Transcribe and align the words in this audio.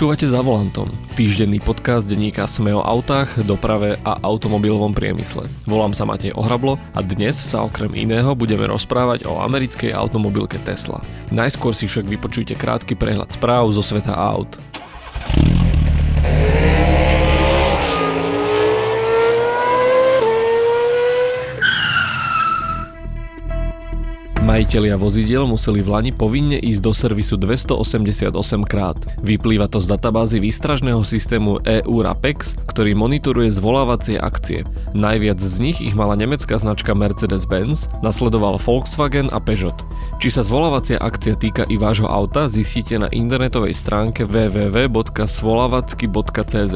Počúvate 0.00 0.32
za 0.32 0.40
volantom, 0.40 0.88
týždenný 1.12 1.60
podcast 1.60 2.08
denníka 2.08 2.48
Sme 2.48 2.72
o 2.72 2.80
autách, 2.80 3.36
doprave 3.44 4.00
a 4.00 4.16
automobilovom 4.24 4.96
priemysle. 4.96 5.44
Volám 5.68 5.92
sa 5.92 6.08
Matej 6.08 6.32
Ohrablo 6.40 6.80
a 6.96 7.04
dnes 7.04 7.36
sa 7.36 7.68
okrem 7.68 7.92
iného 7.92 8.32
budeme 8.32 8.64
rozprávať 8.64 9.28
o 9.28 9.36
americkej 9.44 9.92
automobilke 9.92 10.56
Tesla. 10.64 11.04
Najskôr 11.28 11.76
si 11.76 11.84
však 11.84 12.08
vypočujte 12.08 12.56
krátky 12.56 12.96
prehľad 12.96 13.28
správ 13.36 13.68
zo 13.76 13.84
sveta 13.84 14.16
aut. 14.16 14.56
Majitelia 24.60 25.00
vozidiel 25.00 25.48
museli 25.48 25.80
v 25.80 25.88
Lani 25.88 26.12
povinne 26.12 26.60
ísť 26.60 26.84
do 26.84 26.92
servisu 26.92 27.40
288 27.40 28.28
krát. 28.68 29.00
Vyplýva 29.24 29.72
to 29.72 29.80
z 29.80 29.96
databázy 29.96 30.36
výstražného 30.36 31.00
systému 31.00 31.64
EU 31.64 32.04
RAPEX, 32.04 32.60
ktorý 32.68 32.92
monitoruje 32.92 33.48
zvolávacie 33.48 34.20
akcie. 34.20 34.68
Najviac 34.92 35.40
z 35.40 35.64
nich 35.64 35.80
ich 35.80 35.96
mala 35.96 36.12
nemecká 36.12 36.60
značka 36.60 36.92
Mercedes-Benz, 36.92 37.88
nasledoval 38.04 38.60
Volkswagen 38.60 39.32
a 39.32 39.40
Peugeot. 39.40 39.80
Či 40.20 40.28
sa 40.28 40.44
zvolávacia 40.44 41.00
akcia 41.00 41.40
týka 41.40 41.64
i 41.72 41.80
vášho 41.80 42.12
auta, 42.12 42.44
zistíte 42.44 43.00
na 43.00 43.08
internetovej 43.08 43.72
stránke 43.72 44.28
www.svolavacky.cz. 44.28 46.74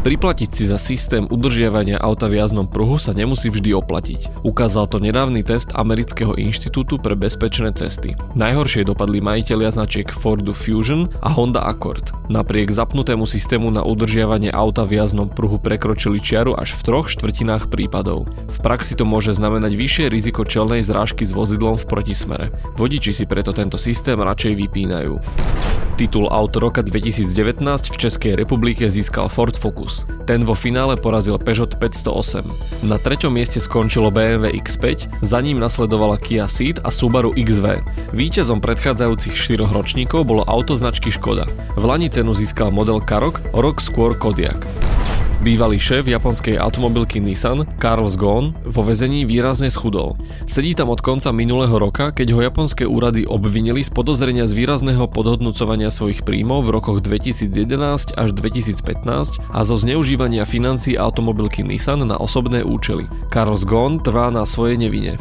Priplatiť 0.00 0.48
si 0.48 0.64
za 0.64 0.80
systém 0.80 1.28
udržiavania 1.28 2.00
auta 2.00 2.24
v 2.24 2.40
jazdnom 2.40 2.64
pruhu 2.64 2.96
sa 2.96 3.12
nemusí 3.12 3.52
vždy 3.52 3.76
oplatiť. 3.76 4.40
Ukázal 4.48 4.88
to 4.88 4.96
nedávny 4.96 5.44
test 5.44 5.76
Amerického 5.76 6.40
inštitútu 6.40 6.96
pre 6.96 7.12
bezpečné 7.12 7.68
cesty. 7.76 8.16
Najhoršie 8.32 8.88
dopadli 8.88 9.20
majiteľia 9.20 9.68
značiek 9.68 10.08
Fordu 10.08 10.56
Fusion 10.56 11.12
a 11.20 11.28
Honda 11.28 11.68
Accord. 11.68 12.16
Napriek 12.32 12.72
zapnutému 12.72 13.28
systému 13.28 13.68
na 13.68 13.84
udržiavanie 13.84 14.48
auta 14.48 14.88
v 14.88 15.04
jazdnom 15.04 15.28
pruhu 15.28 15.60
prekročili 15.60 16.16
čiaru 16.16 16.56
až 16.56 16.80
v 16.80 16.84
troch 16.88 17.12
štvrtinách 17.12 17.68
prípadov. 17.68 18.24
V 18.48 18.58
praxi 18.64 18.96
to 18.96 19.04
môže 19.04 19.36
znamenať 19.36 19.76
vyššie 19.76 20.06
riziko 20.08 20.48
čelnej 20.48 20.80
zrážky 20.80 21.28
s 21.28 21.36
vozidlom 21.36 21.76
v 21.76 21.84
protismere. 21.84 22.46
Vodiči 22.80 23.12
si 23.12 23.28
preto 23.28 23.52
tento 23.52 23.76
systém 23.76 24.16
radšej 24.16 24.56
vypínajú. 24.64 25.20
Titul 26.00 26.32
Auto 26.32 26.64
roka 26.64 26.80
2019 26.80 27.60
v 27.92 27.96
Českej 28.00 28.32
republike 28.32 28.88
získal 28.88 29.28
Ford 29.28 29.52
Focus. 29.52 29.89
Ten 30.26 30.46
vo 30.46 30.54
finále 30.54 30.94
porazil 30.98 31.38
Peugeot 31.38 31.74
508. 31.78 32.86
Na 32.86 32.96
treťom 32.96 33.34
mieste 33.34 33.58
skončilo 33.58 34.14
BMW 34.14 34.56
X5, 34.62 35.10
za 35.20 35.38
ním 35.42 35.58
nasledovala 35.58 36.18
Kia 36.18 36.46
Ceed 36.46 36.78
a 36.82 36.90
Subaru 36.94 37.34
XV. 37.34 37.82
Výťazom 38.14 38.62
predchádzajúcich 38.62 39.34
štyroch 39.34 39.74
ročníkov 39.74 40.26
bolo 40.26 40.42
auto 40.46 40.74
značky 40.78 41.10
Škoda. 41.10 41.50
V 41.74 41.84
Lani 41.84 42.10
cenu 42.10 42.34
získal 42.34 42.70
model 42.74 43.02
Karok, 43.02 43.42
rok 43.54 43.78
skôr 43.82 44.14
Kodiak. 44.14 44.89
Bývalý 45.40 45.80
šéf 45.80 46.04
japonskej 46.04 46.60
automobilky 46.60 47.16
Nissan, 47.16 47.64
Carlos 47.80 48.12
Ghosn, 48.20 48.52
vo 48.60 48.84
väzení 48.84 49.24
výrazne 49.24 49.72
schudol. 49.72 50.20
Sedí 50.44 50.76
tam 50.76 50.92
od 50.92 51.00
konca 51.00 51.32
minulého 51.32 51.72
roka, 51.80 52.12
keď 52.12 52.36
ho 52.36 52.44
japonské 52.44 52.84
úrady 52.84 53.24
obvinili 53.24 53.80
z 53.80 53.88
podozrenia 53.88 54.44
z 54.44 54.52
výrazného 54.52 55.08
podhodnocovania 55.08 55.88
svojich 55.88 56.28
príjmov 56.28 56.68
v 56.68 56.76
rokoch 56.76 57.00
2011 57.00 58.20
až 58.20 58.28
2015 58.36 59.40
a 59.40 59.60
zo 59.64 59.80
zneužívania 59.80 60.44
financií 60.44 61.00
automobilky 61.00 61.64
Nissan 61.64 62.04
na 62.04 62.20
osobné 62.20 62.60
účely. 62.60 63.08
Carlos 63.32 63.64
Ghosn 63.64 64.04
trvá 64.04 64.28
na 64.28 64.44
svojej 64.44 64.76
nevine. 64.76 65.16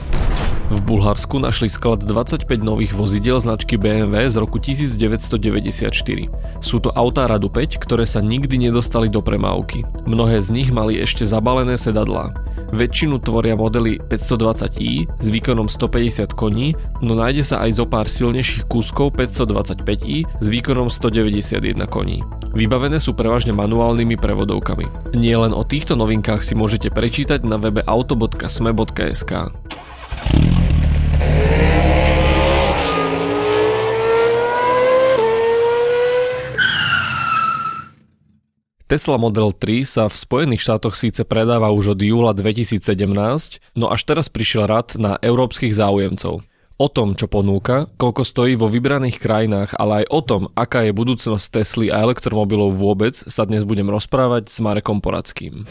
V 0.69 0.85
Bulharsku 0.85 1.41
našli 1.41 1.65
sklad 1.65 2.05
25 2.05 2.45
nových 2.61 2.93
vozidiel 2.93 3.41
značky 3.41 3.73
BMW 3.73 4.29
z 4.29 4.37
roku 4.37 4.61
1994. 4.61 5.89
Sú 6.61 6.77
to 6.77 6.93
autá 6.93 7.25
Radu 7.25 7.49
5, 7.49 7.81
ktoré 7.81 8.05
sa 8.05 8.21
nikdy 8.21 8.69
nedostali 8.69 9.09
do 9.09 9.17
premávky. 9.17 9.81
Mnohé 10.05 10.37
z 10.37 10.53
nich 10.53 10.69
mali 10.69 11.01
ešte 11.01 11.25
zabalené 11.25 11.73
sedadlá. 11.73 12.37
Väčšinu 12.69 13.17
tvoria 13.17 13.57
modely 13.57 13.97
520i 14.13 15.09
s 15.09 15.25
výkonom 15.25 15.65
150 15.65 16.37
koní, 16.37 16.77
no 17.01 17.17
nájde 17.17 17.49
sa 17.49 17.65
aj 17.65 17.81
zo 17.81 17.85
pár 17.89 18.05
silnejších 18.05 18.69
kúskov 18.69 19.17
525i 19.17 20.29
s 20.37 20.45
výkonom 20.53 20.93
191 20.93 21.81
koní. 21.89 22.21
Vybavené 22.53 23.01
sú 23.01 23.17
prevažne 23.17 23.57
manuálnymi 23.57 24.21
prevodovkami. 24.21 25.17
Nie 25.17 25.33
len 25.33 25.49
o 25.49 25.65
týchto 25.65 25.97
novinkách 25.97 26.45
si 26.45 26.53
môžete 26.53 26.93
prečítať 26.93 27.41
na 27.41 27.57
webe 27.57 27.81
auto.sme.sk. 27.81 29.33
Tesla 38.89 39.21
Model 39.21 39.53
3 39.53 39.85
sa 39.85 40.03
v 40.09 40.17
Spojených 40.17 40.65
štátoch 40.65 40.97
síce 40.97 41.21
predáva 41.21 41.69
už 41.69 41.93
od 41.93 42.01
júla 42.01 42.33
2017, 42.33 42.81
no 43.77 43.85
až 43.93 44.01
teraz 44.01 44.33
prišiel 44.33 44.65
rad 44.65 44.97
na 44.97 45.21
európskych 45.21 45.69
záujemcov. 45.77 46.41
O 46.81 46.87
tom, 46.89 47.13
čo 47.13 47.29
ponúka, 47.29 47.85
koľko 48.01 48.25
stojí 48.25 48.57
vo 48.57 48.65
vybraných 48.65 49.21
krajinách, 49.21 49.77
ale 49.77 50.01
aj 50.01 50.05
o 50.09 50.21
tom, 50.25 50.41
aká 50.57 50.89
je 50.89 50.97
budúcnosť 50.97 51.45
Tesly 51.53 51.93
a 51.93 52.01
elektromobilov 52.01 52.73
vôbec, 52.73 53.13
sa 53.13 53.45
dnes 53.45 53.61
budem 53.61 53.85
rozprávať 53.93 54.49
s 54.49 54.57
Marekom 54.57 55.05
Poradským. 55.05 55.69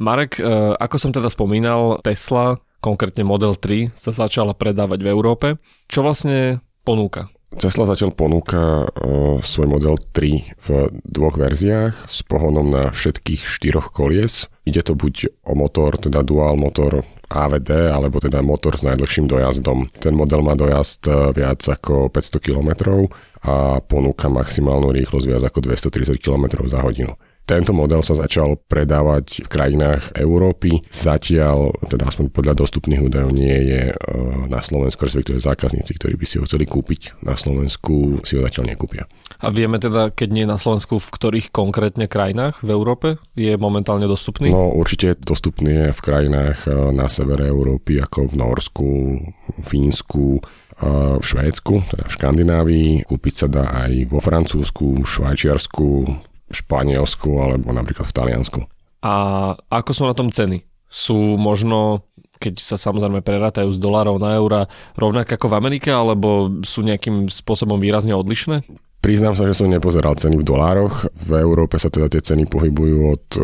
Marek, 0.00 0.40
e, 0.40 0.72
ako 0.72 0.96
som 0.96 1.12
teda 1.12 1.28
spomínal, 1.28 2.00
Tesla, 2.00 2.64
konkrétne 2.80 3.28
Model 3.28 3.60
3, 3.60 3.92
sa 3.92 4.08
začala 4.08 4.56
predávať 4.56 5.04
v 5.04 5.12
Európe. 5.12 5.46
Čo 5.84 6.00
vlastne 6.00 6.64
ponúka? 6.80 7.28
Tesla 7.48 7.88
zatiaľ 7.88 8.12
ponúka 8.12 8.84
uh, 8.84 9.40
svoj 9.40 9.80
model 9.80 9.96
3 9.96 10.60
v 10.60 10.68
dvoch 11.00 11.40
verziách 11.40 12.04
s 12.04 12.20
pohonom 12.20 12.68
na 12.68 12.82
všetkých 12.92 13.40
štyroch 13.40 13.88
kolies. 13.88 14.52
Ide 14.68 14.84
to 14.84 14.92
buď 14.92 15.32
o 15.48 15.56
motor, 15.56 15.96
teda 15.96 16.20
dual 16.20 16.60
motor 16.60 17.08
AVD, 17.32 17.88
alebo 17.88 18.20
teda 18.20 18.44
motor 18.44 18.76
s 18.76 18.84
najdlhším 18.84 19.32
dojazdom. 19.32 19.88
Ten 19.96 20.12
model 20.12 20.44
má 20.44 20.52
dojazd 20.60 21.08
uh, 21.08 21.32
viac 21.32 21.64
ako 21.64 22.12
500 22.12 22.36
km 22.44 22.70
a 23.40 23.80
ponúka 23.80 24.28
maximálnu 24.28 24.92
rýchlosť 24.92 25.26
viac 25.26 25.42
ako 25.48 25.72
230 25.72 26.20
km 26.20 26.68
za 26.68 26.84
hodinu. 26.84 27.16
Tento 27.48 27.72
model 27.72 28.04
sa 28.04 28.12
začal 28.12 28.60
predávať 28.68 29.40
v 29.40 29.48
krajinách 29.48 30.12
Európy. 30.12 30.84
Zatiaľ, 30.92 31.72
teda 31.88 32.12
aspoň 32.12 32.28
podľa 32.28 32.60
dostupných 32.60 33.00
údajov, 33.00 33.32
nie 33.32 33.56
je 33.72 33.82
e, 33.88 33.94
na 34.52 34.60
Slovensku, 34.60 35.08
respektíve 35.08 35.40
zákazníci, 35.40 35.96
ktorí 35.96 36.20
by 36.20 36.26
si 36.28 36.36
ho 36.36 36.44
chceli 36.44 36.68
kúpiť 36.68 37.24
na 37.24 37.40
Slovensku, 37.40 38.20
si 38.20 38.36
ho 38.36 38.44
zatiaľ 38.44 38.76
nekúpia. 38.76 39.08
A 39.40 39.48
vieme 39.48 39.80
teda, 39.80 40.12
keď 40.12 40.28
nie 40.28 40.44
na 40.44 40.60
Slovensku, 40.60 41.00
v 41.00 41.08
ktorých 41.08 41.48
konkrétne 41.48 42.04
krajinách 42.04 42.60
v 42.60 42.68
Európe 42.68 43.16
je 43.32 43.56
momentálne 43.56 44.04
dostupný? 44.04 44.52
No 44.52 44.68
určite 44.68 45.16
dostupný 45.16 45.88
je 45.88 45.96
v 45.96 46.00
krajinách 46.04 46.68
e, 46.68 46.92
na 46.92 47.08
severe 47.08 47.48
Európy, 47.48 47.96
ako 47.96 48.28
v 48.28 48.34
Norsku, 48.44 48.88
Fínsku, 49.64 50.36
e, 50.36 50.40
v 51.16 51.24
Švédsku, 51.24 51.96
teda 51.96 52.04
v 52.04 52.12
Škandinávii. 52.12 52.90
Kúpiť 53.08 53.34
sa 53.40 53.46
dá 53.48 53.88
aj 53.88 54.12
vo 54.12 54.20
Francúzsku, 54.20 55.00
Švajčiarsku, 55.00 56.27
Španielsku 56.48 57.28
alebo 57.40 57.72
napríklad 57.72 58.08
v 58.08 58.16
Taliansku. 58.16 58.60
A 59.04 59.14
ako 59.70 59.90
sú 59.94 60.02
na 60.08 60.14
tom 60.16 60.32
ceny? 60.32 60.64
Sú 60.88 61.36
možno, 61.36 62.08
keď 62.40 62.58
sa 62.58 62.76
samozrejme 62.80 63.20
prerátajú 63.20 63.70
z 63.70 63.78
dolárov 63.78 64.16
na 64.18 64.34
eura, 64.40 64.66
rovnako 64.96 65.36
ako 65.36 65.46
v 65.52 65.58
Amerike, 65.60 65.90
alebo 65.92 66.50
sú 66.64 66.80
nejakým 66.82 67.28
spôsobom 67.28 67.76
výrazne 67.78 68.16
odlišné? 68.16 68.64
Priznám 69.08 69.32
sa, 69.32 69.48
že 69.48 69.56
som 69.56 69.72
nepozeral 69.72 70.20
ceny 70.20 70.36
v 70.36 70.44
dolároch. 70.44 71.08
V 71.16 71.40
Európe 71.40 71.80
sa 71.80 71.88
teda 71.88 72.12
tie 72.12 72.20
ceny 72.20 72.44
pohybujú 72.44 72.98
od 73.08 73.24
e, 73.32 73.40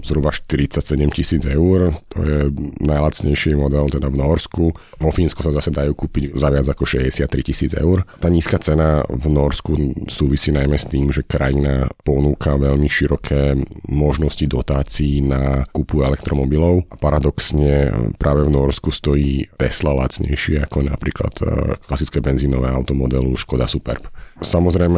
zhruba 0.00 0.32
47 0.32 0.80
tisíc 1.12 1.44
eur. 1.44 1.92
To 2.16 2.18
je 2.24 2.48
najlacnejší 2.80 3.52
model 3.52 3.92
teda 3.92 4.08
v 4.08 4.16
Norsku. 4.16 4.72
Vo 4.72 5.10
Fínsku 5.12 5.44
sa 5.44 5.52
zase 5.52 5.76
dajú 5.76 5.92
kúpiť 5.92 6.40
za 6.40 6.48
viac 6.48 6.64
ako 6.72 6.88
63 6.88 7.20
tisíc 7.44 7.76
eur. 7.76 8.08
Tá 8.16 8.32
nízka 8.32 8.56
cena 8.56 9.04
v 9.12 9.28
Norsku 9.28 9.76
súvisí 10.08 10.56
najmä 10.56 10.80
s 10.80 10.88
tým, 10.88 11.12
že 11.12 11.20
krajina 11.20 11.84
ponúka 12.00 12.56
veľmi 12.56 12.88
široké 12.88 13.60
možnosti 13.92 14.48
dotácií 14.48 15.20
na 15.20 15.68
kúpu 15.68 16.00
elektromobilov. 16.00 16.88
A 16.88 16.96
paradoxne 16.96 17.92
práve 18.16 18.48
v 18.48 18.56
Norsku 18.56 18.88
stojí 18.88 19.52
Tesla 19.60 19.92
lacnejšie 19.92 20.64
ako 20.64 20.88
napríklad 20.88 21.34
e, 21.44 21.76
klasické 21.84 22.24
benzínové 22.24 22.72
automodelu 22.72 23.36
Škoda 23.36 23.68
Superb. 23.68 24.08
Samozrejme, 24.40 24.93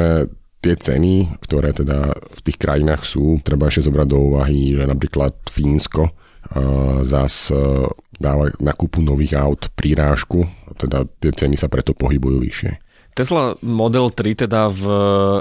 tie 0.60 0.74
ceny, 0.74 1.38
ktoré 1.46 1.70
teda 1.70 2.16
v 2.16 2.40
tých 2.42 2.58
krajinách 2.58 3.06
sú, 3.06 3.38
treba 3.46 3.70
ešte 3.70 3.86
zobrať 3.86 4.08
do 4.10 4.18
úvahy, 4.34 4.74
že 4.74 4.82
napríklad 4.82 5.34
Fínsko 5.46 6.10
uh, 6.10 7.04
zás 7.06 7.54
uh, 7.54 7.86
dáva 8.18 8.50
na 8.58 8.74
kúpu 8.74 9.04
nových 9.04 9.38
aut 9.38 9.70
prírážku, 9.78 10.48
teda 10.80 11.06
tie 11.22 11.30
ceny 11.30 11.54
sa 11.54 11.70
preto 11.70 11.94
pohybujú 11.94 12.42
vyššie. 12.42 12.72
Tesla 13.16 13.56
Model 13.64 14.12
3 14.12 14.44
teda 14.44 14.68
v 14.68 14.84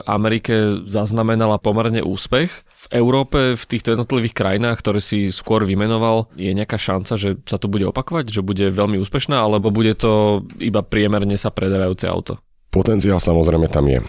Amerike 0.08 0.80
zaznamenala 0.88 1.60
pomerne 1.60 2.00
úspech. 2.00 2.48
V 2.64 2.86
Európe, 2.96 3.60
v 3.60 3.64
týchto 3.68 3.92
jednotlivých 3.92 4.32
krajinách, 4.32 4.80
ktoré 4.80 5.04
si 5.04 5.28
skôr 5.28 5.68
vymenoval, 5.68 6.32
je 6.40 6.56
nejaká 6.56 6.80
šanca, 6.80 7.20
že 7.20 7.36
sa 7.44 7.60
to 7.60 7.68
bude 7.68 7.84
opakovať, 7.84 8.32
že 8.32 8.48
bude 8.48 8.72
veľmi 8.72 8.96
úspešná, 9.04 9.36
alebo 9.36 9.76
bude 9.76 9.92
to 9.92 10.48
iba 10.56 10.88
priemerne 10.88 11.36
sa 11.36 11.52
predávajúce 11.52 12.08
auto? 12.08 12.40
Potenciál 12.76 13.24
samozrejme 13.24 13.72
tam 13.72 13.88
je. 13.88 14.04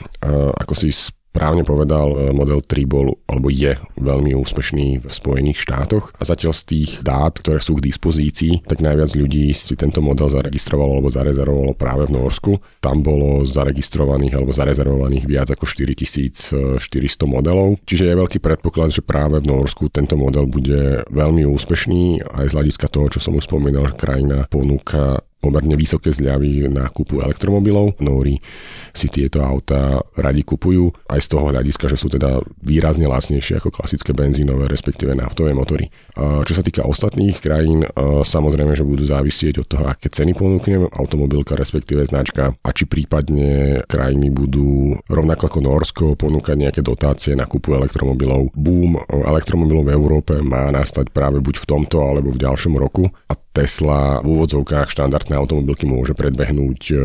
Ako 0.59 0.75
si 0.75 0.91
správne 1.37 1.69
povedal, 1.69 2.09
e, 2.17 2.17
Model 2.33 2.65
3 2.65 2.89
bol 2.89 3.21
alebo 3.29 3.53
je 3.53 3.77
veľmi 4.01 4.33
úspešný 4.33 5.05
v 5.05 5.11
Spojených 5.13 5.61
štátoch 5.61 6.17
a 6.17 6.25
zatiaľ 6.25 6.57
z 6.57 6.63
tých 6.65 6.91
dát, 7.05 7.37
ktoré 7.37 7.61
sú 7.61 7.77
k 7.77 7.93
dispozícii, 7.93 8.65
tak 8.65 8.81
najviac 8.81 9.13
ľudí 9.13 9.53
si 9.53 9.77
tento 9.77 10.01
model 10.01 10.33
zaregistrovalo 10.33 10.97
alebo 10.97 11.13
zarezervovalo 11.13 11.77
práve 11.77 12.09
v 12.09 12.17
Norsku. 12.17 12.53
Tam 12.81 13.05
bolo 13.05 13.45
zaregistrovaných 13.45 14.33
alebo 14.33 14.57
zarezervovaných 14.57 15.29
viac 15.29 15.53
ako 15.53 15.69
4400 15.69 16.81
modelov, 17.29 17.77
čiže 17.85 18.09
je 18.09 18.17
veľký 18.17 18.41
predpoklad, 18.41 18.97
že 18.97 19.05
práve 19.05 19.45
v 19.45 19.53
Norsku 19.53 19.93
tento 19.93 20.17
model 20.17 20.49
bude 20.49 21.05
veľmi 21.13 21.45
úspešný 21.45 22.33
aj 22.33 22.49
z 22.49 22.55
hľadiska 22.57 22.89
toho, 22.89 23.13
čo 23.13 23.21
som 23.21 23.37
už 23.37 23.45
spomínal, 23.45 23.93
že 23.93 24.01
krajina 24.01 24.49
ponúka 24.49 25.21
pomerne 25.37 25.79
vysoké 25.79 26.11
zľavy 26.11 26.67
na 26.73 26.91
kúpu 26.91 27.23
elektromobilov. 27.23 28.03
Nóri 28.03 28.43
si 28.91 29.07
tieto 29.07 29.45
auta 29.47 30.03
radi 30.19 30.43
kupujú 30.43 30.91
aj 31.07 31.21
z 31.23 31.29
toho 31.31 31.55
hľadiska, 31.55 31.87
že 31.87 32.01
sú 32.01 32.11
teda 32.11 32.43
výrazne 32.65 33.07
lacnejšie 33.07 33.63
ako 33.63 33.71
klasické 33.71 34.11
benzínové, 34.11 34.67
respektíve 34.67 35.15
naftové 35.15 35.55
motory. 35.55 35.93
Čo 36.19 36.53
sa 36.57 36.63
týka 36.67 36.83
ostatných 36.89 37.39
krajín, 37.39 37.87
samozrejme, 38.27 38.75
že 38.75 38.83
budú 38.83 39.07
závisieť 39.07 39.63
od 39.63 39.67
toho, 39.71 39.85
aké 39.87 40.11
ceny 40.11 40.35
ponúkne 40.35 40.91
automobilka, 40.91 41.55
respektíve 41.55 42.03
značka 42.09 42.51
a 42.51 42.69
či 42.75 42.89
prípadne 42.91 43.81
krajiny 43.87 44.35
budú 44.35 44.99
rovnako 45.07 45.47
ako 45.47 45.59
Norsko 45.63 46.05
ponúkať 46.19 46.57
nejaké 46.59 46.81
dotácie 46.83 47.39
na 47.39 47.47
kúpu 47.47 47.77
elektromobilov. 47.79 48.51
Boom 48.57 48.99
elektromobilov 49.07 49.87
v 49.87 49.95
Európe 49.95 50.33
má 50.43 50.73
nastať 50.75 51.15
práve 51.15 51.39
buď 51.39 51.63
v 51.63 51.69
tomto 51.69 52.03
alebo 52.03 52.35
v 52.35 52.43
ďalšom 52.43 52.75
roku 52.75 53.07
a 53.31 53.35
Tesla 53.57 54.21
v 54.21 54.37
úvodzovkách 54.37 54.93
štandardné 54.93 55.33
automobilky 55.33 55.89
môže 55.89 56.13
predbehnúť 56.13 56.81
e, 56.93 56.97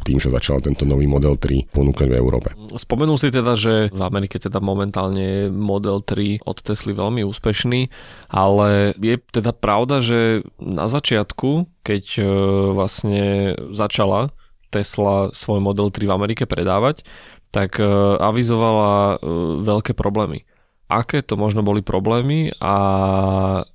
tým, 0.00 0.16
že 0.16 0.32
začal 0.32 0.64
tento 0.64 0.88
nový 0.88 1.04
Model 1.04 1.36
3 1.36 1.68
ponúkať 1.68 2.08
v 2.08 2.16
Európe. 2.16 2.56
Spomenul 2.72 3.20
si 3.20 3.28
teda, 3.28 3.52
že 3.52 3.92
v 3.92 4.00
Amerike 4.00 4.40
teda 4.40 4.64
momentálne 4.64 5.20
je 5.20 5.40
Model 5.52 6.00
3 6.00 6.48
od 6.48 6.56
Tesly 6.64 6.96
veľmi 6.96 7.20
úspešný, 7.28 7.92
ale 8.32 8.96
je 8.96 9.20
teda 9.20 9.52
pravda, 9.52 10.00
že 10.00 10.40
na 10.56 10.88
začiatku, 10.88 11.68
keď 11.84 12.04
e, 12.16 12.24
vlastne 12.72 13.52
začala 13.76 14.32
Tesla 14.72 15.36
svoj 15.36 15.60
Model 15.60 15.92
3 15.92 16.08
v 16.08 16.16
Amerike 16.16 16.44
predávať, 16.48 17.04
tak 17.52 17.76
e, 17.76 17.84
avizovala 18.24 19.20
veľké 19.68 19.92
problémy 19.92 20.47
aké 20.88 21.20
to 21.20 21.36
možno 21.36 21.60
boli 21.60 21.84
problémy 21.84 22.56
a 22.64 22.74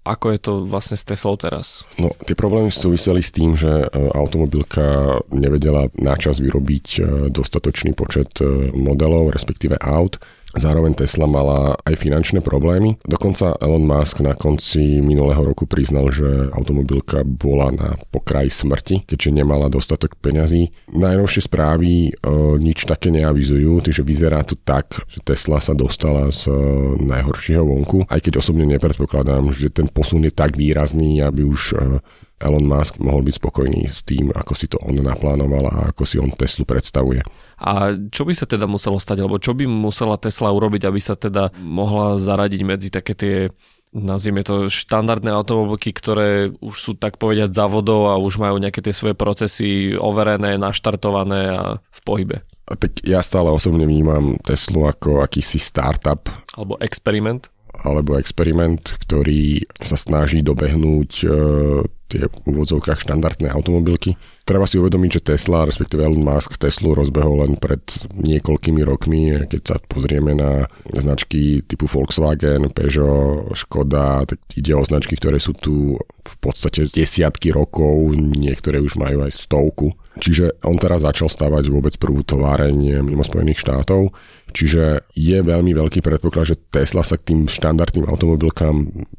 ako 0.03 0.25
je 0.33 0.39
to 0.41 0.53
vlastne 0.65 0.97
s 0.97 1.05
Teslou 1.05 1.37
teraz? 1.37 1.85
No, 2.01 2.09
tie 2.25 2.33
problémy 2.33 2.73
súviseli 2.73 3.21
s 3.21 3.29
tým, 3.29 3.53
že 3.53 3.85
e, 3.85 3.87
automobilka 4.17 5.17
nevedela 5.29 5.93
načas 5.95 6.41
vyrobiť 6.41 6.87
e, 6.97 6.99
dostatočný 7.29 7.93
počet 7.93 8.41
e, 8.41 8.73
modelov, 8.73 9.29
respektíve 9.29 9.77
aut 9.77 10.17
Zároveň 10.53 10.93
Tesla 10.93 11.25
mala 11.25 11.73
aj 11.81 11.97
finančné 11.97 12.45
problémy. 12.45 13.01
Dokonca 13.01 13.57
Elon 13.57 13.89
Musk 13.89 14.21
na 14.21 14.37
konci 14.37 15.01
minulého 15.01 15.41
roku 15.41 15.65
priznal, 15.65 16.13
že 16.13 16.53
automobilka 16.53 17.25
bola 17.25 17.73
na 17.73 17.89
pokraji 18.13 18.53
smrti, 18.53 19.09
keďže 19.09 19.33
nemala 19.33 19.65
dostatok 19.73 20.13
peňazí. 20.21 20.69
Najnovšie 20.93 21.41
správy 21.49 21.89
e, 21.89 22.09
nič 22.61 22.85
také 22.85 23.09
neavizujú, 23.09 23.81
takže 23.81 24.05
vyzerá 24.05 24.45
to 24.45 24.53
tak, 24.53 24.93
že 25.09 25.25
Tesla 25.25 25.57
sa 25.57 25.73
dostala 25.73 26.29
z 26.29 26.45
najhoršieho 27.05 27.63
vonku, 27.63 28.07
aj 28.07 28.19
keď 28.23 28.39
osobne 28.39 28.67
nepredpokladám, 28.67 29.51
že 29.51 29.69
ten 29.69 29.87
posun 29.87 30.25
je 30.27 30.33
tak 30.33 30.55
výrazný, 30.55 31.19
aby 31.23 31.45
už 31.45 31.61
e, 31.75 31.99
Elon 32.43 32.67
Musk 32.67 32.99
mohol 32.99 33.23
byť 33.23 33.35
spokojný 33.39 33.87
s 33.87 34.03
tým, 34.03 34.35
ako 34.35 34.53
si 34.53 34.67
to 34.67 34.75
on 34.83 34.99
naplánoval 34.99 35.63
a 35.71 35.75
ako 35.95 36.03
si 36.03 36.19
on 36.19 36.27
Teslu 36.35 36.67
predstavuje. 36.67 37.23
A 37.63 37.95
čo 38.11 38.27
by 38.27 38.33
sa 38.35 38.43
teda 38.43 38.67
muselo 38.67 38.99
stať, 38.99 39.23
alebo 39.23 39.39
čo 39.39 39.55
by 39.55 39.63
musela 39.63 40.19
Tesla 40.19 40.51
urobiť, 40.51 40.83
aby 40.83 40.99
sa 40.99 41.15
teda 41.15 41.55
mohla 41.63 42.19
zaradiť 42.19 42.61
medzi 42.67 42.89
také 42.91 43.13
tie 43.15 43.35
nazvime 43.93 44.41
to 44.41 44.67
štandardné 44.67 45.29
automobilky, 45.29 45.93
ktoré 45.93 46.49
už 46.59 46.75
sú 46.75 46.91
tak 46.97 47.21
povediať 47.21 47.53
závodov 47.53 48.09
a 48.09 48.17
už 48.17 48.41
majú 48.41 48.57
nejaké 48.57 48.81
tie 48.81 48.91
svoje 48.91 49.13
procesy 49.13 49.93
overené, 49.93 50.57
naštartované 50.57 51.53
a 51.53 51.61
v 51.77 51.99
pohybe. 52.01 52.37
A 52.63 52.73
tak 52.73 53.05
ja 53.05 53.21
stále 53.21 53.53
osobne 53.53 53.85
vnímam 53.85 54.41
Teslu 54.41 54.89
ako 54.89 55.21
akýsi 55.21 55.61
startup. 55.61 56.25
Alebo 56.57 56.79
experiment 56.81 57.52
alebo 57.81 58.21
experiment, 58.21 58.93
ktorý 59.01 59.65
sa 59.81 59.97
snaží 59.97 60.45
dobehnúť 60.45 61.11
e, 61.21 61.27
tie 62.13 62.29
v 62.29 62.35
úvodzovkách 62.45 63.01
štandardné 63.01 63.49
automobilky. 63.49 64.13
Treba 64.45 64.69
si 64.69 64.77
uvedomiť, 64.77 65.09
že 65.17 65.25
Tesla, 65.33 65.65
respektíve 65.65 66.05
Elon 66.05 66.21
Musk 66.21 66.61
Teslu 66.61 66.93
rozbehol 66.93 67.41
len 67.41 67.53
pred 67.57 67.81
niekoľkými 68.13 68.85
rokmi, 68.85 69.49
keď 69.49 69.61
sa 69.65 69.75
pozrieme 69.81 70.37
na 70.37 70.69
značky 70.93 71.65
typu 71.65 71.89
Volkswagen, 71.89 72.69
Peugeot, 72.69 73.57
Škoda, 73.57 74.29
tak 74.29 74.37
ide 74.53 74.77
o 74.77 74.85
značky, 74.85 75.17
ktoré 75.17 75.41
sú 75.41 75.57
tu 75.57 75.97
v 75.97 76.35
podstate 76.37 76.85
desiatky 76.85 77.49
rokov, 77.49 78.13
niektoré 78.13 78.77
už 78.77 79.01
majú 79.01 79.25
aj 79.25 79.33
stovku. 79.33 79.97
Čiže 80.13 80.61
on 80.65 80.77
teraz 80.77 81.01
začal 81.01 81.29
stavať 81.31 81.73
vôbec 81.73 81.97
prvú 81.97 82.21
továreň 82.21 83.01
mimo 83.01 83.25
Spojených 83.25 83.61
štátov. 83.61 84.13
Čiže 84.53 85.09
je 85.17 85.41
veľmi 85.41 85.73
veľký 85.73 86.05
predpoklad, 86.05 86.53
že 86.53 86.59
Tesla 86.69 87.01
sa 87.01 87.17
k 87.17 87.33
tým 87.33 87.39
štandardným 87.49 88.05
automobilkám 88.05 88.75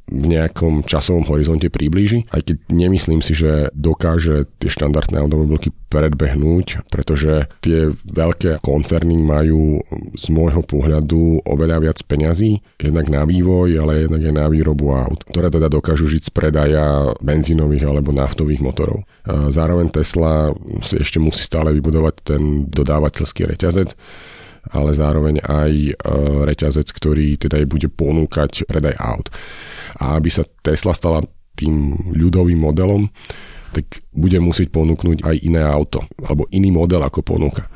v 0.06 0.24
nejakom 0.30 0.86
časovom 0.86 1.26
horizonte 1.26 1.66
priblíži, 1.74 2.30
aj 2.30 2.46
keď 2.46 2.56
nemyslím 2.70 3.18
si, 3.18 3.34
že 3.34 3.74
dokáže 3.74 4.46
tie 4.62 4.70
štandardné 4.70 5.18
automobilky 5.18 5.74
predbehnúť, 5.90 6.86
pretože 6.86 7.50
tie 7.66 7.90
veľké 8.06 8.62
koncerny 8.62 9.18
majú 9.18 9.82
z 10.14 10.26
môjho 10.30 10.62
pohľadu 10.62 11.42
oveľa 11.42 11.82
viac 11.82 11.98
peňazí, 12.06 12.62
jednak 12.78 13.10
na 13.10 13.26
vývoj, 13.26 13.74
ale 13.82 14.06
jednak 14.06 14.22
aj 14.22 14.34
na 14.38 14.46
výrobu 14.46 14.94
aut, 14.94 15.26
ktoré 15.26 15.50
teda 15.50 15.66
dokážu 15.66 16.06
žiť 16.06 16.30
z 16.30 16.34
predaja 16.34 17.10
benzínových 17.18 17.90
alebo 17.90 18.14
naftových 18.14 18.62
motorov. 18.62 19.02
Zároveň 19.26 19.90
Tesla 19.90 20.54
si 20.84 21.00
ešte 21.00 21.18
musí 21.18 21.42
stále 21.42 21.72
vybudovať 21.72 22.14
ten 22.22 22.42
dodávateľský 22.68 23.48
reťazec, 23.48 23.96
ale 24.72 24.90
zároveň 24.96 25.44
aj 25.44 25.72
e, 25.72 25.92
reťazec, 26.48 26.88
ktorý 26.88 27.36
teda 27.36 27.60
bude 27.68 27.88
ponúkať 27.92 28.64
predaj 28.64 28.96
aut. 28.96 29.28
A 30.00 30.16
aby 30.16 30.32
sa 30.32 30.44
Tesla 30.64 30.96
stala 30.96 31.20
tým 31.54 31.96
ľudovým 32.16 32.60
modelom, 32.60 33.08
tak 33.74 34.06
bude 34.14 34.38
musieť 34.38 34.70
ponúknuť 34.70 35.26
aj 35.26 35.36
iné 35.42 35.62
auto, 35.66 36.06
alebo 36.22 36.46
iný 36.54 36.70
model 36.70 37.02
ako 37.02 37.26
ponúka. 37.26 37.66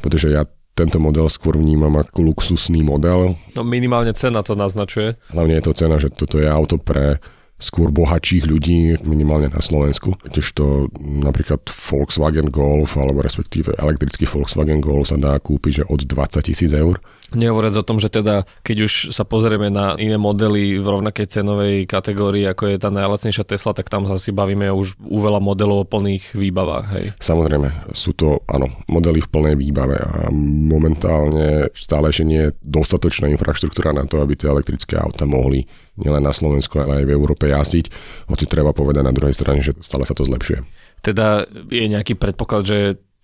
Pretože 0.00 0.32
ja 0.32 0.42
tento 0.72 0.96
model 0.96 1.28
skôr 1.28 1.60
vnímam 1.60 1.92
ako 2.00 2.32
luxusný 2.32 2.80
model. 2.80 3.36
No 3.52 3.60
minimálne 3.60 4.16
cena 4.16 4.40
to 4.40 4.56
naznačuje. 4.56 5.20
Hlavne 5.28 5.60
je 5.60 5.64
to 5.68 5.76
cena, 5.76 6.00
že 6.00 6.08
toto 6.08 6.40
je 6.40 6.48
auto 6.48 6.80
pre 6.80 7.20
skôr 7.62 7.94
bohatších 7.94 8.50
ľudí, 8.50 8.98
minimálne 9.06 9.46
na 9.54 9.62
Slovensku. 9.62 10.18
Tiež 10.26 10.50
to 10.58 10.90
napríklad 10.98 11.62
Volkswagen 11.70 12.50
Golf, 12.50 12.98
alebo 12.98 13.22
respektíve 13.22 13.78
elektrický 13.78 14.26
Volkswagen 14.26 14.82
Golf 14.82 15.14
sa 15.14 15.16
dá 15.16 15.38
kúpiť 15.38 15.72
že 15.72 15.84
od 15.86 16.02
20 16.02 16.42
tisíc 16.42 16.74
eur. 16.74 16.98
Nehovoriac 17.32 17.74
o 17.78 17.86
tom, 17.86 17.98
že 17.98 18.12
teda, 18.12 18.44
keď 18.62 18.76
už 18.86 18.92
sa 19.10 19.24
pozrieme 19.26 19.72
na 19.72 19.96
iné 19.96 20.16
modely 20.20 20.78
v 20.78 20.86
rovnakej 20.86 21.26
cenovej 21.28 21.88
kategórii, 21.88 22.44
ako 22.46 22.72
je 22.72 22.76
tá 22.78 22.88
najlacnejšia 22.92 23.44
Tesla, 23.48 23.72
tak 23.72 23.88
tam 23.88 24.04
sa 24.04 24.16
si 24.16 24.30
bavíme 24.30 24.68
už 24.72 25.00
u 25.00 25.18
veľa 25.18 25.40
modelov 25.40 25.84
o 25.84 25.88
plných 25.88 26.36
výbavách. 26.36 26.86
Hej. 26.96 27.04
Samozrejme, 27.18 27.92
sú 27.96 28.12
to, 28.12 28.44
áno, 28.48 28.70
modely 28.86 29.24
v 29.24 29.32
plnej 29.32 29.56
výbave 29.58 29.96
a 29.98 30.28
momentálne 30.32 31.72
stále 31.76 32.12
ešte 32.12 32.24
nie 32.28 32.40
je 32.48 32.54
dostatočná 32.62 33.28
infraštruktúra 33.32 33.96
na 33.96 34.04
to, 34.04 34.20
aby 34.20 34.36
tie 34.36 34.52
elektrické 34.52 35.00
auta 35.00 35.24
mohli 35.28 35.64
nielen 35.96 36.24
na 36.24 36.32
Slovensku, 36.32 36.80
ale 36.80 37.02
aj 37.02 37.06
v 37.08 37.14
Európe 37.14 37.48
jazdiť. 37.48 37.86
Hoci 38.28 38.44
treba 38.48 38.72
povedať 38.72 39.02
na 39.04 39.12
druhej 39.12 39.36
strane, 39.36 39.60
že 39.60 39.76
stále 39.84 40.08
sa 40.08 40.16
to 40.16 40.24
zlepšuje. 40.24 40.64
Teda 41.02 41.44
je 41.68 41.86
nejaký 41.90 42.16
predpoklad, 42.16 42.62
že 42.64 42.78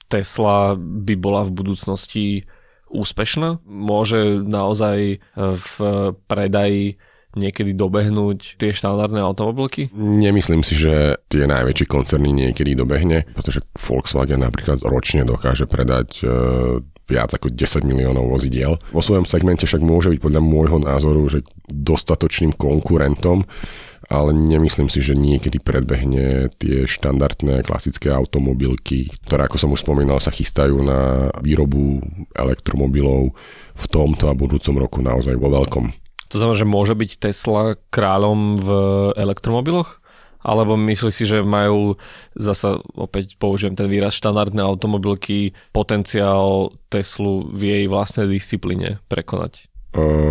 Tesla 0.09 0.73
by 0.77 1.15
bola 1.21 1.45
v 1.45 1.55
budúcnosti 1.55 2.27
úspešná? 2.91 3.63
Môže 3.65 4.41
naozaj 4.43 5.21
v 5.37 5.73
predaji 6.27 6.97
niekedy 7.37 7.77
dobehnúť 7.77 8.57
tie 8.57 8.73
štandardné 8.73 9.21
automobilky? 9.21 9.93
Nemyslím 9.95 10.65
si, 10.65 10.75
že 10.75 11.21
tie 11.29 11.45
najväčšie 11.45 11.87
koncerny 11.87 12.33
niekedy 12.33 12.73
dobehne, 12.73 13.29
pretože 13.37 13.63
Volkswagen 13.77 14.43
napríklad 14.43 14.81
ročne 14.83 15.29
dokáže 15.29 15.69
predať 15.69 16.09
e, 16.21 16.27
viac 17.09 17.33
ako 17.33 17.51
10 17.51 17.89
miliónov 17.89 18.29
vozidiel. 18.29 18.77
Vo 18.93 19.01
svojom 19.01 19.25
segmente 19.25 19.65
však 19.65 19.81
môže 19.81 20.13
byť 20.13 20.21
podľa 20.21 20.43
môjho 20.45 20.79
názoru 20.79 21.25
že 21.33 21.43
dostatočným 21.67 22.53
konkurentom, 22.55 23.49
ale 24.09 24.33
nemyslím 24.33 24.89
si, 24.89 25.05
že 25.05 25.17
niekedy 25.17 25.61
predbehne 25.61 26.49
tie 26.57 26.89
štandardné 26.89 27.65
klasické 27.65 28.09
automobilky, 28.09 29.13
ktoré, 29.29 29.49
ako 29.49 29.57
som 29.61 29.73
už 29.73 29.85
spomínal, 29.85 30.17
sa 30.21 30.33
chystajú 30.33 30.81
na 30.81 31.29
výrobu 31.45 32.01
elektromobilov 32.33 33.37
v 33.77 33.85
tomto 33.89 34.33
a 34.33 34.39
budúcom 34.39 34.81
roku 34.81 34.99
naozaj 35.05 35.37
vo 35.37 35.53
veľkom. 35.53 35.93
To 36.29 36.37
znamená, 36.37 36.57
že 36.61 36.69
môže 36.69 36.93
byť 36.93 37.11
Tesla 37.21 37.77
kráľom 37.89 38.61
v 38.61 38.69
elektromobiloch? 39.17 40.01
Alebo 40.43 40.79
myslíš 40.79 41.15
si, 41.15 41.25
že 41.27 41.43
majú, 41.43 41.99
zasa 42.39 42.79
opäť 42.95 43.35
použijem 43.37 43.75
ten 43.75 43.91
výraz, 43.91 44.15
štandardné 44.15 44.63
automobilky 44.63 45.53
potenciál 45.75 46.73
Teslu 46.89 47.51
v 47.51 47.63
jej 47.75 47.85
vlastnej 47.91 48.31
disciplíne 48.31 49.03
prekonať? 49.11 49.69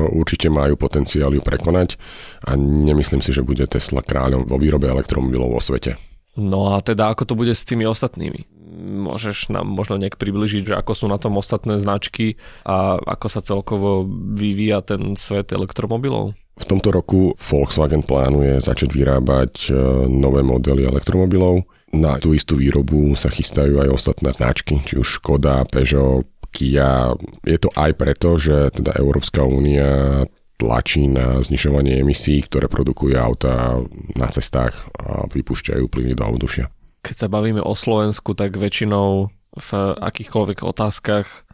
určite 0.07 0.47
majú 0.53 0.77
potenciál 0.77 1.33
ju 1.33 1.41
prekonať 1.41 1.97
a 2.45 2.55
nemyslím 2.57 3.19
si, 3.19 3.33
že 3.33 3.43
bude 3.43 3.65
Tesla 3.67 4.05
kráľom 4.05 4.45
vo 4.45 4.55
výrobe 4.61 4.87
elektromobilov 4.87 5.57
vo 5.57 5.61
svete. 5.61 5.97
No 6.37 6.77
a 6.77 6.85
teda 6.85 7.09
ako 7.09 7.23
to 7.25 7.33
bude 7.33 7.49
s 7.49 7.65
tými 7.65 7.89
ostatnými? 7.89 8.45
Môžeš 8.77 9.49
nám 9.49 9.65
možno 9.65 9.97
nejak 9.97 10.21
približiť, 10.21 10.69
že 10.69 10.77
ako 10.77 10.93
sú 10.93 11.05
na 11.09 11.17
tom 11.17 11.33
ostatné 11.41 11.81
značky 11.81 12.37
a 12.61 13.01
ako 13.01 13.27
sa 13.27 13.41
celkovo 13.41 14.05
vyvíja 14.37 14.85
ten 14.85 15.17
svet 15.17 15.49
elektromobilov? 15.49 16.37
V 16.57 16.65
tomto 16.65 16.89
roku 16.89 17.37
Volkswagen 17.37 18.01
plánuje 18.01 18.57
začať 18.57 18.89
vyrábať 18.91 19.53
e, 19.69 19.71
nové 20.09 20.41
modely 20.41 20.89
elektromobilov. 20.89 21.69
Na 21.93 22.19
tú 22.19 22.35
istú 22.35 22.59
výrobu 22.59 23.15
sa 23.15 23.31
chystajú 23.31 23.79
aj 23.79 23.93
ostatné 23.93 24.35
značky, 24.35 24.81
či 24.83 24.99
už 24.99 25.21
Škoda, 25.21 25.63
Peugeot, 25.69 26.27
Kia. 26.51 27.13
Je 27.45 27.57
to 27.61 27.69
aj 27.77 27.91
preto, 27.95 28.35
že 28.35 28.73
teda 28.73 28.97
Európska 28.97 29.45
únia 29.45 30.25
tlačí 30.57 31.05
na 31.05 31.39
znižovanie 31.39 32.01
emisí, 32.01 32.41
ktoré 32.41 32.65
produkujú 32.67 33.13
auta 33.15 33.79
na 34.17 34.27
cestách 34.27 34.89
a 34.97 35.29
vypúšťajú 35.29 35.85
plyny 35.87 36.17
do 36.17 36.25
ovzdušia. 36.25 36.73
Keď 37.05 37.15
sa 37.15 37.31
bavíme 37.31 37.61
o 37.61 37.77
Slovensku, 37.77 38.33
tak 38.33 38.57
väčšinou 38.57 39.29
v 39.57 39.69
akýchkoľvek 40.01 40.65
otázkach 40.65 41.46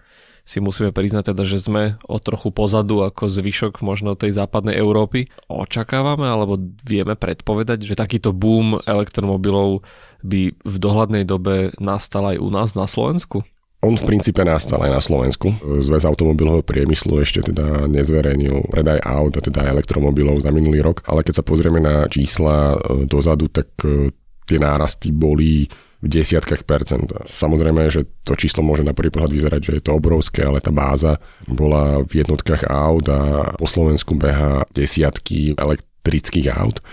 si 0.43 0.59
musíme 0.59 0.91
priznať 0.91 1.31
teda, 1.31 1.43
že 1.47 1.59
sme 1.59 1.95
o 2.03 2.19
trochu 2.19 2.51
pozadu 2.51 3.07
ako 3.07 3.31
zvyšok 3.31 3.79
možno 3.79 4.19
tej 4.19 4.35
západnej 4.35 4.75
Európy. 4.75 5.31
Očakávame 5.47 6.27
alebo 6.27 6.59
vieme 6.83 7.15
predpovedať, 7.15 7.87
že 7.87 7.95
takýto 7.95 8.35
boom 8.35 8.79
elektromobilov 8.83 9.87
by 10.19 10.51
v 10.51 10.75
dohľadnej 10.79 11.23
dobe 11.23 11.71
nastal 11.79 12.35
aj 12.35 12.37
u 12.43 12.49
nás 12.51 12.75
na 12.75 12.87
Slovensku? 12.87 13.47
On 13.83 13.99
v 13.99 14.07
princípe 14.07 14.39
nastal 14.47 14.79
aj 14.79 14.91
na 14.95 15.01
Slovensku. 15.03 15.51
Zväz 15.59 16.07
automobilového 16.07 16.63
priemyslu 16.63 17.19
ešte 17.19 17.51
teda 17.51 17.83
nezverejnil 17.91 18.71
predaj 18.71 19.03
aut 19.03 19.35
a 19.35 19.43
teda 19.43 19.67
elektromobilov 19.67 20.39
za 20.39 20.55
minulý 20.55 20.79
rok, 20.79 21.03
ale 21.03 21.19
keď 21.19 21.43
sa 21.43 21.43
pozrieme 21.43 21.83
na 21.83 22.07
čísla 22.07 22.79
e, 22.79 23.03
dozadu, 23.03 23.51
tak 23.51 23.75
e, 23.83 24.15
tie 24.47 24.55
nárasty 24.55 25.11
boli 25.11 25.67
v 26.03 26.07
desiatkách 26.11 26.67
percent. 26.67 27.07
Samozrejme, 27.23 27.87
že 27.87 28.03
to 28.27 28.35
číslo 28.35 28.59
môže 28.59 28.83
na 28.83 28.91
prvý 28.91 29.07
pohľad 29.07 29.31
vyzerať, 29.31 29.61
že 29.63 29.73
je 29.79 29.83
to 29.87 29.95
obrovské, 29.95 30.43
ale 30.43 30.59
tá 30.59 30.67
báza 30.67 31.23
bola 31.47 32.03
v 32.03 32.19
jednotkách 32.19 32.67
aut 32.67 33.07
a 33.07 33.55
po 33.55 33.63
Slovensku 33.63 34.19
beha 34.19 34.67
desiatky 34.75 35.55
elektrických 35.55 36.51
aut. 36.59 36.83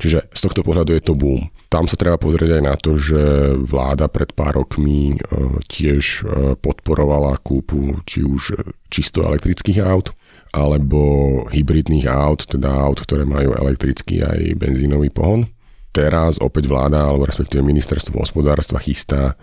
Čiže 0.00 0.32
z 0.32 0.40
tohto 0.40 0.64
pohľadu 0.64 0.96
je 0.96 1.04
to 1.04 1.12
boom. 1.12 1.52
Tam 1.68 1.84
sa 1.84 2.00
treba 2.00 2.16
pozrieť 2.16 2.56
aj 2.56 2.62
na 2.64 2.74
to, 2.80 2.96
že 2.96 3.20
vláda 3.68 4.08
pred 4.08 4.32
pár 4.32 4.62
rokmi 4.62 5.18
e, 5.18 5.58
tiež 5.66 6.04
e, 6.22 6.54
podporovala 6.56 7.36
kúpu 7.42 8.00
či 8.06 8.22
už 8.22 8.62
čisto 8.88 9.26
elektrických 9.26 9.82
aut, 9.82 10.14
alebo 10.54 11.02
hybridných 11.50 12.06
aut, 12.06 12.46
teda 12.46 12.70
aut, 12.70 13.02
ktoré 13.02 13.26
majú 13.26 13.58
elektrický 13.58 14.22
aj 14.22 14.54
benzínový 14.54 15.10
pohon. 15.10 15.50
Teraz 15.94 16.42
opäť 16.42 16.66
vláda, 16.66 17.06
alebo 17.06 17.22
respektíve 17.22 17.62
ministerstvo 17.62 18.18
hospodárstva 18.18 18.82
chystá 18.82 19.38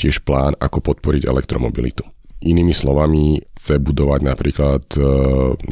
tiež 0.00 0.24
plán, 0.24 0.56
ako 0.56 0.80
podporiť 0.80 1.28
elektromobilitu. 1.28 2.08
Inými 2.40 2.72
slovami, 2.72 3.36
chce 3.60 3.76
budovať 3.76 4.20
napríklad 4.24 4.84
e, 4.96 5.00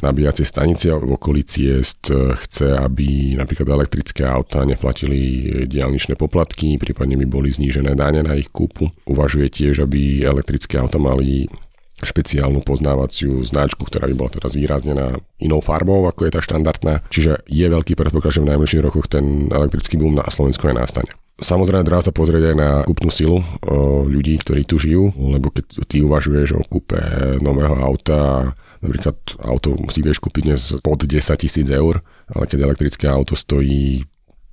nabíjacie 0.04 0.44
stanice 0.44 0.92
v 0.92 1.16
okolí 1.16 1.40
ciest, 1.48 2.12
e, 2.12 2.36
chce, 2.36 2.76
aby 2.76 3.40
napríklad 3.40 3.72
elektrické 3.72 4.28
auta 4.28 4.68
neplatili 4.68 5.48
diálničné 5.64 6.12
poplatky, 6.20 6.76
prípadne 6.76 7.16
by 7.16 7.24
boli 7.24 7.48
znížené 7.48 7.96
dane 7.96 8.20
na 8.20 8.36
ich 8.36 8.52
kúpu. 8.52 8.92
Uvažuje 9.08 9.48
tiež, 9.48 9.88
aby 9.88 10.28
elektrické 10.28 10.76
auta 10.76 11.00
mali 11.00 11.48
špeciálnu 12.02 12.62
poznávaciu 12.62 13.42
značku, 13.42 13.86
ktorá 13.86 14.06
by 14.10 14.14
bola 14.14 14.30
teraz 14.30 14.54
výraznená 14.54 15.18
inou 15.42 15.58
farbou, 15.58 16.06
ako 16.06 16.28
je 16.28 16.34
tá 16.34 16.40
štandardná. 16.42 17.02
Čiže 17.10 17.46
je 17.50 17.66
veľký 17.66 17.98
predpoklad, 17.98 18.34
že 18.34 18.42
v 18.42 18.50
najbližších 18.54 18.84
rokoch 18.84 19.10
ten 19.10 19.50
elektrický 19.50 19.98
boom 19.98 20.14
na 20.14 20.26
Slovensku 20.30 20.68
aj 20.70 20.78
nastane. 20.78 21.10
Samozrejme, 21.38 21.86
treba 21.86 22.02
sa 22.02 22.10
pozrieť 22.10 22.50
aj 22.50 22.56
na 22.58 22.70
kúpnu 22.82 23.14
silu 23.14 23.38
ľudí, 24.10 24.42
ktorí 24.42 24.66
tu 24.66 24.82
žijú, 24.82 25.14
lebo 25.14 25.54
keď 25.54 25.86
ty 25.86 26.02
uvažuješ 26.02 26.58
o 26.58 26.66
kúpe 26.66 26.98
nového 27.38 27.78
auta, 27.78 28.50
napríklad 28.82 29.14
auto 29.46 29.78
si 29.94 30.02
vieš 30.02 30.18
kúpiť 30.18 30.42
dnes 30.42 30.62
pod 30.82 30.98
10 30.98 31.14
tisíc 31.38 31.70
eur, 31.70 32.02
ale 32.26 32.44
keď 32.50 32.66
elektrické 32.66 33.06
auto 33.06 33.38
stojí 33.38 34.02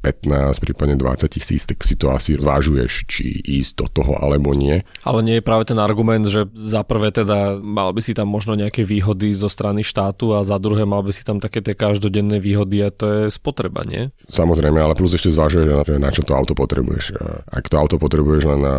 15, 0.06 0.62
prípadne 0.62 0.94
20 0.94 1.26
tisíc, 1.26 1.66
tak 1.66 1.82
si 1.82 1.98
to 1.98 2.14
asi 2.14 2.38
zvážuješ, 2.38 3.10
či 3.10 3.42
ísť 3.42 3.74
do 3.82 3.88
toho 3.90 4.14
alebo 4.22 4.54
nie. 4.54 4.86
Ale 5.02 5.26
nie 5.26 5.42
je 5.42 5.48
práve 5.48 5.66
ten 5.66 5.82
argument, 5.82 6.30
že 6.30 6.46
za 6.54 6.86
prvé 6.86 7.10
teda 7.10 7.58
mal 7.58 7.90
by 7.90 8.06
si 8.06 8.14
tam 8.14 8.30
možno 8.30 8.54
nejaké 8.54 8.86
výhody 8.86 9.34
zo 9.34 9.50
strany 9.50 9.82
štátu 9.82 10.38
a 10.38 10.46
za 10.46 10.62
druhé 10.62 10.86
mal 10.86 11.02
by 11.02 11.10
si 11.10 11.26
tam 11.26 11.42
také 11.42 11.66
tie 11.66 11.74
každodenné 11.74 12.38
výhody 12.38 12.86
a 12.86 12.94
to 12.94 13.06
je 13.10 13.22
spotreba, 13.34 13.82
nie? 13.82 14.14
Samozrejme, 14.30 14.78
ale 14.78 14.94
plus 14.94 15.18
ešte 15.18 15.34
zvážuješ, 15.34 15.90
že 15.90 15.98
na 15.98 16.14
čo 16.14 16.22
to 16.22 16.38
auto 16.38 16.54
potrebuješ. 16.54 17.18
Ak 17.50 17.66
to 17.66 17.82
auto 17.82 17.98
potrebuješ 17.98 18.44
len 18.46 18.62
na 18.62 18.78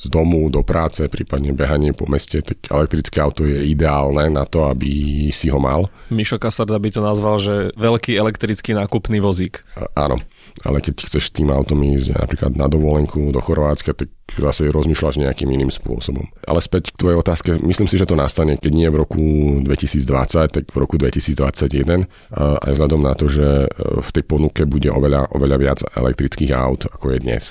z 0.00 0.08
domu 0.08 0.48
do 0.48 0.64
práce, 0.64 1.04
prípadne 1.12 1.52
behanie 1.52 1.92
po 1.92 2.08
meste, 2.08 2.40
tak 2.40 2.72
elektrické 2.72 3.20
auto 3.20 3.44
je 3.44 3.68
ideálne 3.68 4.32
na 4.32 4.48
to, 4.48 4.72
aby 4.72 5.28
si 5.28 5.52
ho 5.52 5.60
mal. 5.60 5.92
Mišo 6.08 6.40
Kasarda 6.40 6.80
by 6.80 6.88
to 6.88 7.04
nazval, 7.04 7.36
že 7.36 7.76
veľký 7.76 8.16
elektrický 8.16 8.72
nákupný 8.72 9.20
vozík. 9.20 9.60
A, 9.76 10.08
áno, 10.08 10.16
ale 10.60 10.84
keď 10.84 11.08
chceš 11.08 11.32
tým 11.32 11.48
autom 11.48 11.80
ísť 11.80 12.12
napríklad 12.20 12.52
na 12.52 12.68
dovolenku 12.68 13.32
do 13.32 13.40
Chorvátska, 13.40 13.96
tak 13.96 14.12
zase 14.28 14.68
rozmýšľaš 14.68 15.18
nejakým 15.24 15.48
iným 15.48 15.72
spôsobom. 15.72 16.28
Ale 16.44 16.60
späť 16.60 16.92
k 16.92 17.00
tvojej 17.00 17.18
otázke, 17.18 17.50
myslím 17.64 17.88
si, 17.88 17.96
že 17.96 18.04
to 18.04 18.14
nastane, 18.14 18.60
keď 18.60 18.72
nie 18.72 18.88
v 18.92 19.00
roku 19.00 19.24
2020, 19.64 20.52
tak 20.52 20.64
v 20.68 20.76
roku 20.76 21.00
2021, 21.00 22.04
aj 22.36 22.70
vzhľadom 22.76 23.00
na 23.00 23.16
to, 23.16 23.32
že 23.32 23.66
e, 23.66 23.68
v 24.04 24.10
tej 24.12 24.24
ponuke 24.28 24.62
bude 24.68 24.92
oveľa, 24.92 25.32
oveľa 25.32 25.56
viac 25.56 25.78
elektrických 25.96 26.52
aut, 26.52 26.86
ako 26.92 27.16
je 27.16 27.18
dnes. 27.24 27.42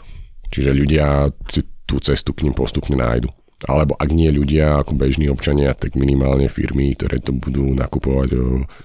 Čiže 0.53 0.69
ľudia 0.77 1.33
si 1.49 1.65
tú 1.89 1.97
cestu 1.97 2.37
k 2.37 2.45
ním 2.45 2.53
postupne 2.53 2.93
nájdu. 2.93 3.33
Alebo 3.67 3.97
ak 3.99 4.15
nie 4.15 4.31
ľudia 4.31 4.79
ako 4.79 4.95
bežní 4.95 5.27
občania, 5.27 5.75
tak 5.75 5.99
minimálne 5.99 6.47
firmy, 6.47 6.95
ktoré 6.95 7.19
to 7.19 7.35
budú 7.35 7.75
nakupovať 7.75 8.29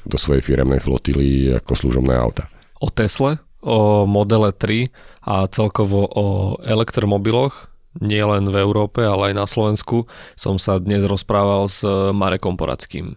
do 0.03 0.17
svojej 0.19 0.43
firemnej 0.43 0.83
flotily 0.83 1.55
ako 1.63 1.79
služobné 1.79 2.11
auta. 2.19 2.51
O 2.83 2.91
Tesle, 2.91 3.39
o 3.65 4.05
Modele 4.05 4.53
3 4.53 4.93
a 5.25 5.49
celkovo 5.49 6.05
o 6.05 6.27
elektromobiloch 6.61 7.73
nie 8.03 8.21
len 8.21 8.51
v 8.51 8.57
Európe, 8.59 9.07
ale 9.07 9.31
aj 9.31 9.35
na 9.35 9.47
Slovensku 9.47 10.11
som 10.35 10.59
sa 10.59 10.83
dnes 10.83 11.07
rozprával 11.07 11.71
s 11.71 11.87
Marekom 12.13 12.59
Poradským. 12.59 13.17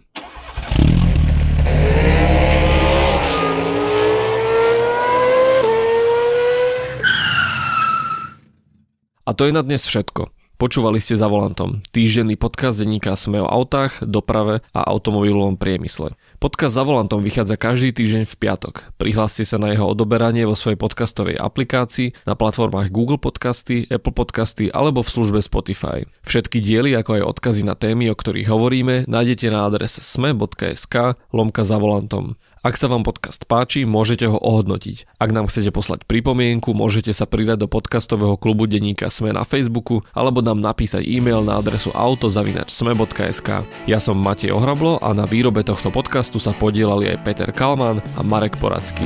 A 9.28 9.30
to 9.36 9.44
je 9.44 9.52
na 9.52 9.60
dnes 9.60 9.84
všetko. 9.84 10.37
Počúvali 10.58 10.98
ste 10.98 11.14
za 11.14 11.30
volantom. 11.30 11.86
Týždenný 11.94 12.34
podcast 12.34 12.82
denníka 12.82 13.14
Sme 13.14 13.38
o 13.38 13.46
autách, 13.46 14.02
doprave 14.02 14.58
a 14.74 14.90
automobilovom 14.90 15.54
priemysle. 15.54 16.18
Podcast 16.42 16.74
za 16.74 16.82
volantom 16.82 17.22
vychádza 17.22 17.54
každý 17.54 17.94
týždeň 17.94 18.26
v 18.26 18.34
piatok. 18.34 18.90
Prihláste 18.98 19.46
sa 19.46 19.62
na 19.62 19.70
jeho 19.70 19.86
odoberanie 19.86 20.42
vo 20.42 20.58
svojej 20.58 20.74
podcastovej 20.74 21.38
aplikácii 21.38 22.10
na 22.26 22.34
platformách 22.34 22.90
Google 22.90 23.22
Podcasty, 23.22 23.86
Apple 23.86 24.10
Podcasty 24.10 24.66
alebo 24.74 25.06
v 25.06 25.14
službe 25.14 25.38
Spotify. 25.38 26.02
Všetky 26.26 26.58
diely, 26.58 26.98
ako 26.98 27.22
aj 27.22 27.38
odkazy 27.38 27.62
na 27.62 27.78
témy, 27.78 28.10
o 28.10 28.18
ktorých 28.18 28.50
hovoríme, 28.50 29.06
nájdete 29.06 29.54
na 29.54 29.62
adrese 29.62 30.02
sme.sk 30.02 31.14
lomka 31.30 31.62
za 31.62 31.78
volantom. 31.78 32.34
Ak 32.58 32.74
sa 32.74 32.90
vám 32.90 33.06
podcast 33.06 33.46
páči, 33.46 33.86
môžete 33.86 34.26
ho 34.26 34.34
ohodnotiť. 34.34 35.06
Ak 35.22 35.30
nám 35.30 35.46
chcete 35.46 35.70
poslať 35.70 36.02
pripomienku, 36.10 36.74
môžete 36.74 37.14
sa 37.14 37.22
pridať 37.22 37.62
do 37.62 37.68
podcastového 37.70 38.34
klubu 38.34 38.66
denníka 38.66 39.06
Sme 39.14 39.30
na 39.30 39.46
Facebooku 39.46 40.02
alebo 40.10 40.42
nám 40.48 40.64
napísať 40.64 41.04
e-mail 41.04 41.44
na 41.44 41.60
adresu 41.60 41.92
autozavinačsme.sk. 41.92 43.48
Ja 43.84 43.98
som 44.00 44.16
Matej 44.16 44.56
Ohrablo 44.56 44.96
a 45.04 45.12
na 45.12 45.28
výrobe 45.28 45.60
tohto 45.60 45.92
podcastu 45.92 46.40
sa 46.40 46.56
podielali 46.56 47.12
aj 47.12 47.22
Peter 47.28 47.50
Kalman 47.52 48.00
a 48.16 48.20
Marek 48.24 48.56
Poradský. 48.56 49.04